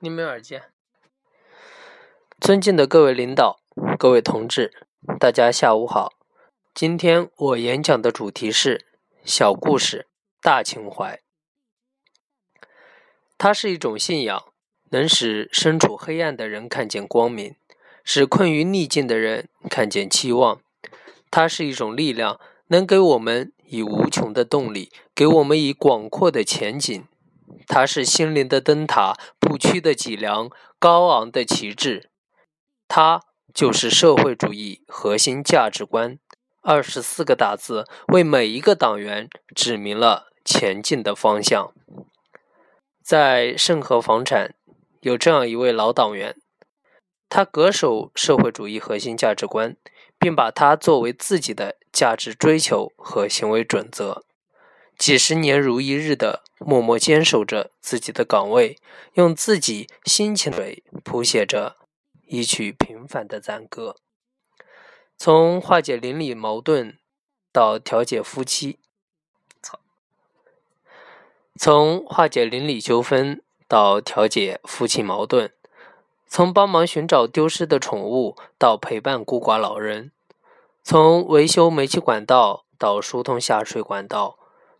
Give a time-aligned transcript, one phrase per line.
[0.00, 0.60] 你没耳机。
[2.40, 3.58] 尊敬的各位领导、
[3.98, 4.72] 各位同志，
[5.18, 6.12] 大家下午好。
[6.72, 8.86] 今天我演讲的主题是
[9.24, 10.06] 小故事
[10.40, 11.20] 大情怀。
[13.36, 14.44] 它是一种信仰，
[14.90, 17.56] 能使身处黑暗的人看见光明，
[18.04, 20.60] 使困于逆境的人看见期望。
[21.28, 22.38] 它是一种力量，
[22.68, 27.04] 能给我们以无穷的动力，给我们以广阔的前景。
[27.66, 32.10] 它是心灵的灯塔，不屈的脊梁，高昂的旗帜。
[32.86, 36.18] 它就是社会主义核心价值观。
[36.62, 41.72] 二十四个大字，为每一个党员指明了前进的方向。
[43.02, 44.54] 在盛和房产，
[45.00, 46.36] 有这样一位老党员，
[47.30, 49.76] 他恪守社会主义核心价值观，
[50.18, 54.24] 并把它作为自己的价值追求和行为准则。
[54.98, 58.76] 几十年如一日的默默坚守着自己的岗位，
[59.14, 61.76] 用自己辛勤的谱写着
[62.26, 63.94] 一曲平凡的赞歌。
[65.16, 66.98] 从化解邻里矛盾
[67.52, 68.80] 到调解夫妻，
[69.62, 69.78] 操！
[71.56, 75.52] 从化解邻里纠纷到调解夫妻矛盾，
[76.26, 80.10] 从帮忙寻找丢失的宠物到陪伴孤寡老人，
[80.82, 84.37] 从维修煤气管道到疏通下水管道。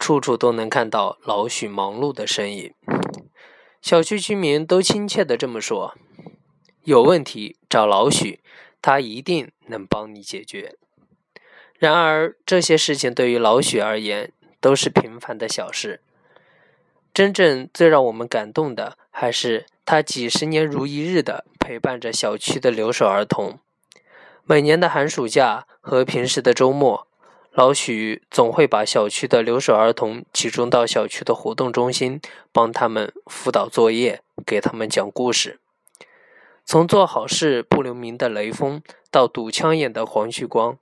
[0.00, 2.72] 处处都能看到老许忙碌的身影，
[3.82, 5.94] 小区居民都亲切地这么说
[6.84, 8.40] ：“有问题找老许，
[8.80, 10.74] 他一定能帮你解决。”
[11.78, 16.00] 然而，这些事情对于老许而言都是平凡的小事。
[17.12, 23.58] 真正最让我们感动的，还是他几十年如一日地陪伴着小区的留守儿童。
[24.44, 27.06] 每年的寒暑假和平时的周末。
[27.60, 32.18] 老许总会把小区的留守儿童集中到小区的活动中心，
[32.52, 35.60] 帮他们辅导作业，给他们讲故事。
[36.64, 40.78] 从做好事不留名的雷锋，到堵枪眼的黄旭光，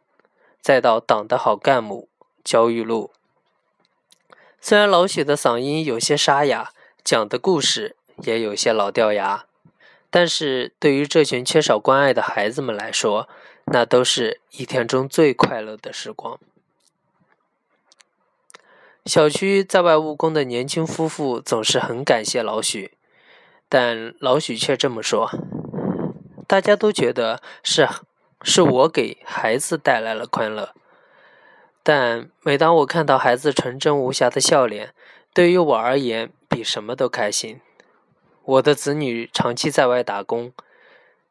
[0.60, 2.08] 再到党的好干部
[2.44, 3.10] 焦裕禄。
[4.60, 6.70] 虽然老许的嗓音有些沙哑，
[7.02, 9.46] 讲的故事也有些老掉牙，
[10.10, 13.28] 但是对于这群缺少关爱的孩子们来说，
[13.64, 16.38] 那都是一天中最快乐的时光。
[19.08, 22.92] 小区在外务工的年轻夫妇总是很感谢老许，
[23.66, 25.30] 但老许却这么说
[26.46, 27.88] ：“大家都觉得是
[28.42, 30.74] 是我给孩子带来了快乐，
[31.82, 34.92] 但每当我看到孩子纯真无瑕的笑脸，
[35.32, 37.62] 对于我而言比什么都开心。
[38.44, 40.52] 我的子女长期在外打工，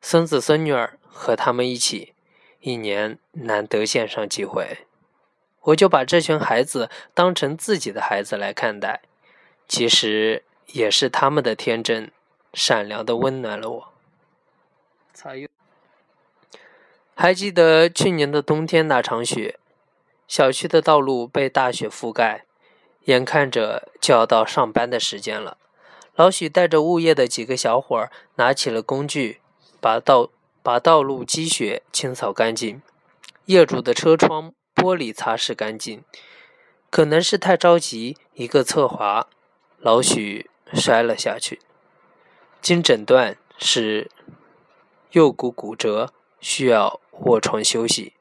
[0.01, 2.13] 孙子孙女儿和他们一起，
[2.59, 4.79] 一年难得见上几回。”
[5.61, 9.01] 我就把这群孩子当成自己的孩子来看待，
[9.67, 12.11] 其实也是他们的天真、
[12.53, 13.93] 善良的温暖了我。
[17.15, 19.59] 还记得去年的冬天那场雪，
[20.27, 22.45] 小区的道路被大雪覆盖，
[23.05, 25.57] 眼看着就要到上班的时间了。
[26.15, 29.41] 老许带着物业的几个小伙儿，拿起了工具，
[29.81, 30.29] 把道
[30.61, 32.81] 把道路积雪清扫干净，
[33.45, 34.53] 业主的车窗。
[34.77, 36.03] 玻璃擦拭干净，
[36.91, 39.27] 可能是太着急，一个侧滑，
[39.79, 41.59] 老许摔了下去。
[42.61, 44.11] 经诊断是
[45.11, 48.13] 右骨骨折，需要卧床休息。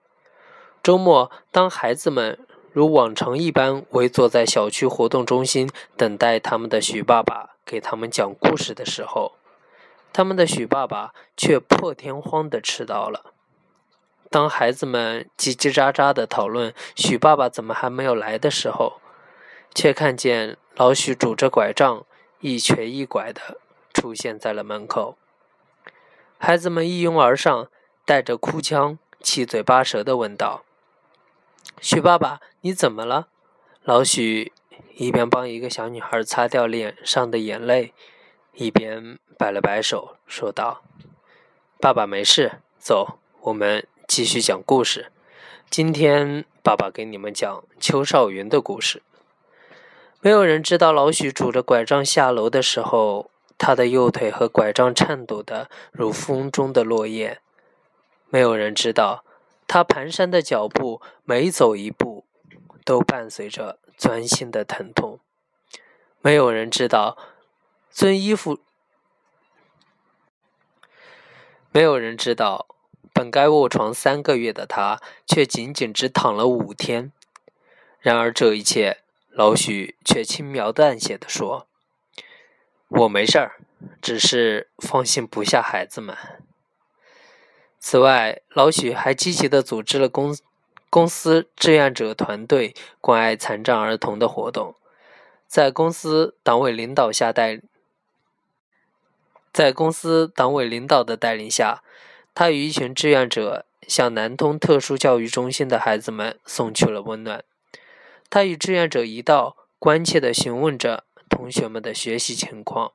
[0.83, 2.39] 周末，当孩子们
[2.73, 9.37] 如往常一般围坐在小区活动中心，等待他们的许爸爸给他们讲故事的时候，
[10.13, 13.35] 他们的许爸爸却破天荒的迟到了。
[14.29, 19.01] 当孩子们叽叽喳喳的讨论许爸爸怎么还没有来的时候，
[19.75, 22.05] 却看见老许拄着拐杖，
[22.41, 23.59] 一瘸一拐的
[23.95, 25.17] 出现在了门口。
[26.39, 27.69] 孩子们一拥而上，
[28.05, 30.65] 带着哭腔，七嘴八舌的问道
[31.81, 33.29] ：“许爸爸，你怎么了？”
[33.85, 34.53] 老许
[34.97, 37.95] 一边帮一个小女孩擦掉脸上的眼泪，
[38.53, 40.83] 一边摆了摆手，说道
[41.81, 45.11] ：“爸爸没事，走，我们。”继续讲故事。
[45.69, 49.03] 今天爸爸给你们讲邱少云的故事。
[50.21, 57.41] 没有人知道老许拄着拐杖下楼的时候，他的右腿和拐杖颤抖的如风中的落叶。
[58.31, 59.25] 没有人知道
[59.67, 62.25] 他蹒跚的脚步，每走一步
[62.85, 65.19] 都伴随着钻心的疼痛。
[66.21, 67.19] 没有人知道
[67.91, 68.61] 尊衣服，
[71.73, 72.69] 没有人知道。
[73.17, 77.13] 本该卧床三个月的他，却仅仅只躺了五天。
[77.99, 78.99] 然而这一切，
[79.31, 81.67] 老许却轻描淡写的说
[82.89, 83.57] ：“我没事儿，
[84.03, 86.15] 只是放心不下孩子们。
[87.79, 90.37] 此外，老许还积极的组织了公
[90.91, 94.75] 公司志愿者团队关爱残障儿童的活动，
[95.47, 97.63] 在公司党委领导下带，
[99.55, 101.83] 在公司党委领导的带领下，
[102.39, 107.43] 他与一群志愿者向南通特殊教育中心的孩子们送去了温暖。
[108.29, 112.93] 他与志愿者一道，关切地询问着同学们的学习情况，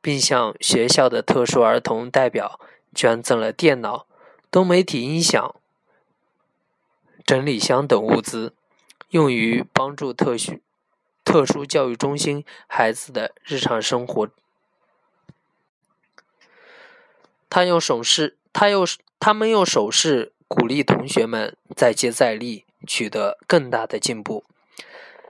[0.00, 2.60] 并向学校的特殊儿童代表
[2.94, 4.06] 捐赠了电脑、
[4.52, 5.56] 多媒体音响、
[7.24, 8.54] 整理箱等物资，
[9.08, 10.60] 用于帮助特殊
[11.24, 14.28] 特殊教育中心孩子的日常生活。
[17.50, 18.86] 他用手势，他用
[19.20, 24.44] 他们用手势鼓励同学们再接再厉，取得更大的进步。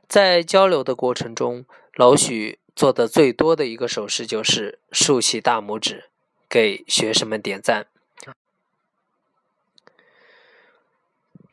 [0.06, 1.64] 在交流的过程中，
[1.96, 6.05] 老许做的最多的一个手势就是竖起大拇指，
[6.49, 7.88] 给学生们点赞。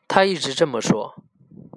[0.07, 1.15] 他一直这么说：“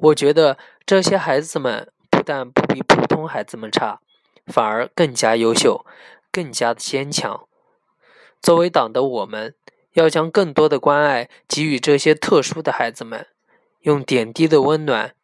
[0.02, 4.02] 我觉得这些孩子们不但不比普通孩子们差，
[4.48, 5.86] 反而更加优秀，
[6.30, 7.48] 更加的坚强。
[8.42, 9.54] 作为党的我们，
[9.96, 13.26] 要将更多的关爱给予这些特殊的孩子们，
[13.80, 15.14] 用点滴的温暖。”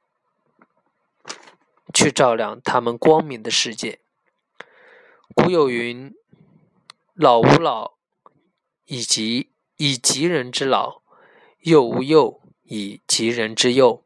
[1.94, 4.00] 去照亮他们光明的世界。
[5.34, 6.14] 古有云
[7.14, 7.92] ：“老吾老
[8.86, 11.02] 以及以及人之老，
[11.60, 14.02] 幼吾幼以及人之幼。”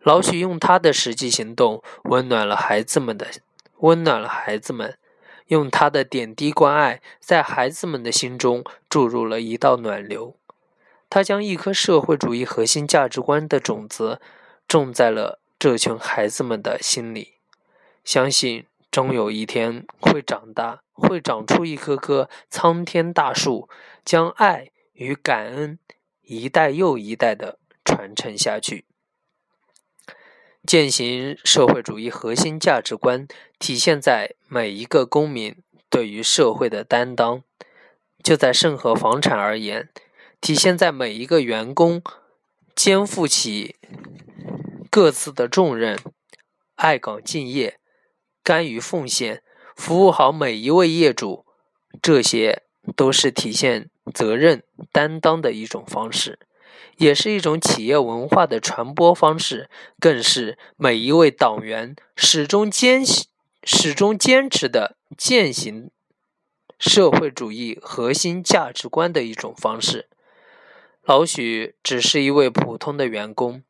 [0.00, 3.28] 老许用他的实际行动温暖了孩子们的，
[3.80, 4.97] 温暖了孩子们，
[5.48, 10.36] 用他的点滴关爱，在孩子们的心中注入了一道暖流。
[11.10, 14.20] 他将一颗社会主义核心价值观的种子
[14.66, 15.40] 种在了。
[15.60, 17.32] 这群孩子们的心里，
[18.04, 23.68] 相信终有一天会长大，会长出一棵棵苍天大树，
[24.04, 25.80] 将爱与感恩
[26.22, 28.84] 一代又一代的传承下去。
[30.68, 33.26] 践行社会主义核心价值观，
[33.58, 35.56] 体现在每一个公民
[35.88, 37.40] 对于社会的担当；
[38.22, 39.88] 就在盛和房产而言，
[40.42, 42.02] 体现在每一个员工
[42.74, 43.76] 肩负起。
[44.90, 45.98] 各自的重任，
[46.74, 47.78] 爱岗敬业，
[48.42, 49.42] 甘于奉献，
[49.74, 51.46] 服务好每一位业主，
[52.02, 54.62] 这些都是体现责任
[54.92, 56.38] 担当的一种方式，
[56.98, 59.68] 也是一种企业文化的传播方式，
[59.98, 63.02] 更是每一位党员始终坚
[63.64, 65.90] 始终坚持的践行
[66.78, 70.08] 社会主义核心价值观的一种方式。
[71.02, 73.62] 老许只是一位普通的员工。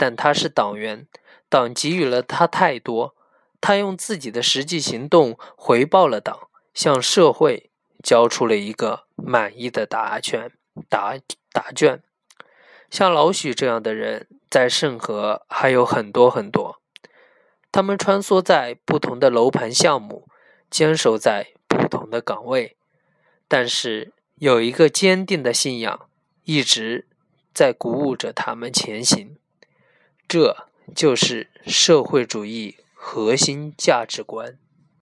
[0.00, 1.08] 但他是党员，
[1.48, 3.16] 党给予了他太多，
[3.60, 10.52] 他用自己的实际行动回报了党，向社会交出了一个满意的答卷。
[10.88, 11.18] 答
[11.50, 12.00] 答卷。
[12.90, 16.80] 像老许这样的人，在盛和还有很多很多，
[17.70, 20.28] 他们穿梭在不同的楼盘项目，
[20.70, 22.76] 坚守在不同的岗位，
[23.46, 26.08] 但是有一个坚定的信仰，
[26.44, 27.06] 一直
[27.52, 29.36] 在鼓舞着他们前行。
[30.26, 34.58] 这就是社会主义核心价值观。